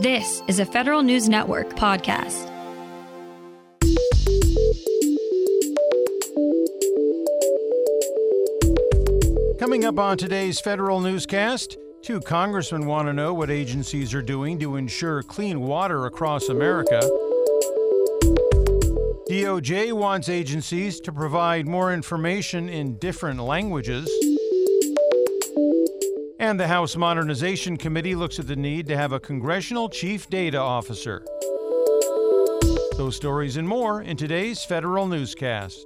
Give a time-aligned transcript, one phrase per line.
[0.00, 2.48] This is a Federal News Network podcast.
[9.58, 14.58] Coming up on today's Federal Newscast, two congressmen want to know what agencies are doing
[14.60, 17.00] to ensure clean water across America.
[19.28, 24.10] DOJ wants agencies to provide more information in different languages.
[26.40, 30.56] And the House Modernization Committee looks at the need to have a congressional chief data
[30.56, 31.22] officer.
[32.96, 35.84] Those stories and more in today's Federal Newscast.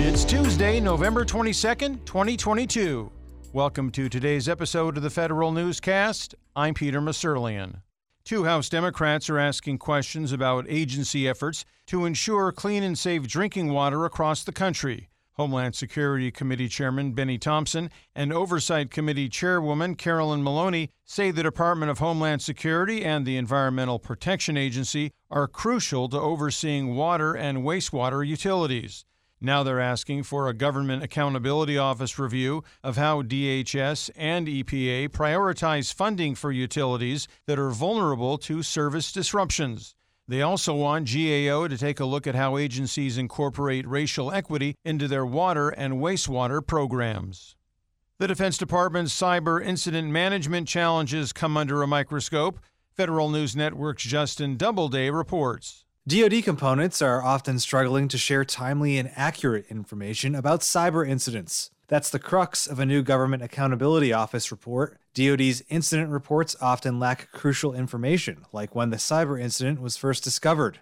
[0.00, 3.12] It's Tuesday, November 22nd, 2022.
[3.52, 6.34] Welcome to today's episode of the Federal Newscast.
[6.56, 7.82] I'm Peter Musurlian.
[8.28, 13.72] Two House Democrats are asking questions about agency efforts to ensure clean and safe drinking
[13.72, 15.08] water across the country.
[15.38, 21.90] Homeland Security Committee Chairman Benny Thompson and Oversight Committee Chairwoman Carolyn Maloney say the Department
[21.90, 28.26] of Homeland Security and the Environmental Protection Agency are crucial to overseeing water and wastewater
[28.26, 29.06] utilities.
[29.40, 35.94] Now they're asking for a Government Accountability Office review of how DHS and EPA prioritize
[35.94, 39.94] funding for utilities that are vulnerable to service disruptions.
[40.26, 45.06] They also want GAO to take a look at how agencies incorporate racial equity into
[45.06, 47.56] their water and wastewater programs.
[48.18, 52.58] The Defense Department's cyber incident management challenges come under a microscope.
[52.96, 55.84] Federal News Network's Justin Doubleday reports.
[56.08, 61.70] DoD components are often struggling to share timely and accurate information about cyber incidents.
[61.88, 64.98] That's the crux of a new Government Accountability Office report.
[65.12, 70.78] DoD's incident reports often lack crucial information, like when the cyber incident was first discovered.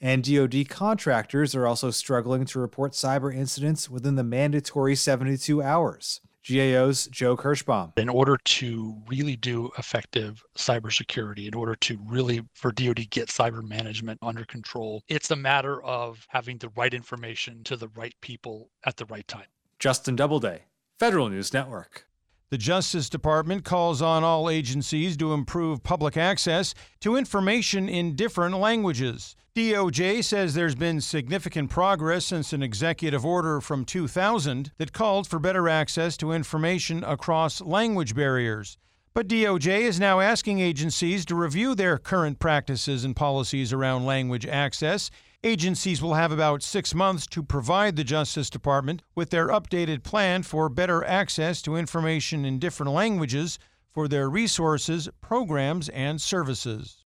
[0.00, 6.20] And DoD contractors are also struggling to report cyber incidents within the mandatory 72 hours.
[6.44, 7.92] GAO's Joe Kirschbaum.
[7.96, 13.66] In order to really do effective cybersecurity, in order to really for DoD get cyber
[13.66, 18.70] management under control, it's a matter of having the right information to the right people
[18.84, 19.46] at the right time.
[19.78, 20.64] Justin Doubleday,
[20.98, 22.06] Federal News Network.
[22.54, 28.58] The Justice Department calls on all agencies to improve public access to information in different
[28.58, 29.34] languages.
[29.56, 35.40] DOJ says there's been significant progress since an executive order from 2000 that called for
[35.40, 38.78] better access to information across language barriers.
[39.14, 44.46] But DOJ is now asking agencies to review their current practices and policies around language
[44.46, 45.10] access
[45.46, 50.42] Agencies will have about six months to provide the Justice Department with their updated plan
[50.42, 53.58] for better access to information in different languages
[53.92, 57.04] for their resources, programs, and services.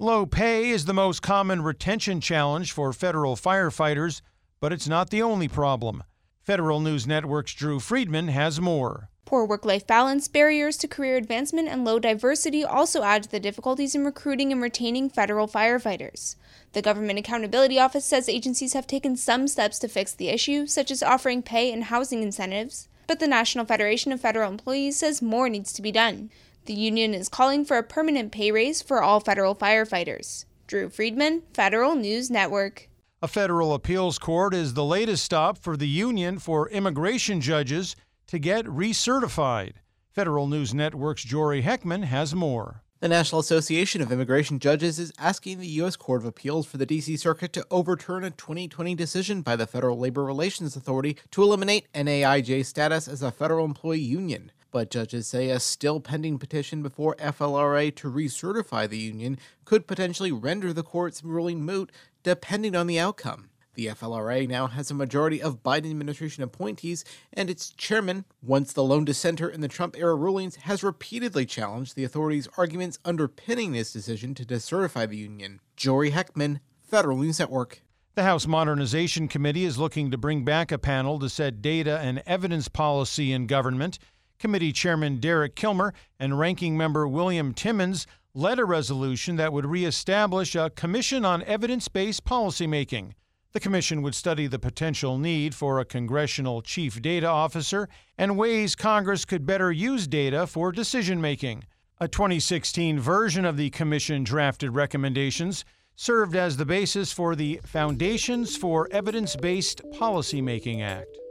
[0.00, 4.22] Low pay is the most common retention challenge for federal firefighters,
[4.58, 6.02] but it's not the only problem.
[6.42, 9.08] Federal News Network's Drew Friedman has more.
[9.24, 13.38] Poor work life balance, barriers to career advancement, and low diversity also add to the
[13.38, 16.34] difficulties in recruiting and retaining federal firefighters.
[16.72, 20.90] The Government Accountability Office says agencies have taken some steps to fix the issue, such
[20.90, 25.48] as offering pay and housing incentives, but the National Federation of Federal Employees says more
[25.48, 26.28] needs to be done.
[26.64, 30.46] The union is calling for a permanent pay raise for all federal firefighters.
[30.66, 32.88] Drew Friedman, Federal News Network.
[33.24, 37.94] A federal appeals court is the latest stop for the Union for Immigration Judges
[38.26, 39.74] to get recertified.
[40.10, 42.82] Federal News Network's Jory Heckman has more.
[42.98, 45.94] The National Association of Immigration Judges is asking the U.S.
[45.94, 47.16] Court of Appeals for the D.C.
[47.16, 52.66] Circuit to overturn a 2020 decision by the Federal Labor Relations Authority to eliminate NAIJ
[52.66, 54.50] status as a federal employee union.
[54.72, 60.32] But judges say a still pending petition before FLRA to recertify the union could potentially
[60.32, 63.50] render the court's ruling moot, depending on the outcome.
[63.74, 68.82] The FLRA now has a majority of Biden administration appointees, and its chairman, once the
[68.82, 73.92] lone dissenter in the Trump era rulings, has repeatedly challenged the authority's arguments underpinning this
[73.92, 75.60] decision to decertify the union.
[75.76, 77.82] Jory Heckman, Federal News Network.
[78.14, 82.22] The House Modernization Committee is looking to bring back a panel to set data and
[82.26, 83.98] evidence policy in government.
[84.42, 90.56] Committee Chairman Derek Kilmer and Ranking Member William Timmons led a resolution that would reestablish
[90.56, 93.12] a Commission on Evidence Based Policymaking.
[93.52, 98.74] The Commission would study the potential need for a congressional chief data officer and ways
[98.74, 101.62] Congress could better use data for decision making.
[102.00, 108.56] A 2016 version of the Commission drafted recommendations served as the basis for the Foundations
[108.56, 111.21] for Evidence Based Policymaking Act.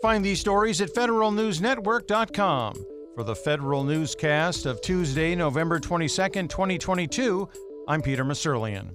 [0.00, 2.84] Find these stories at federalnewsnetwork.com.
[3.14, 7.48] For the Federal Newscast of Tuesday, November 22, 2022,
[7.88, 8.94] I'm Peter Musurlian.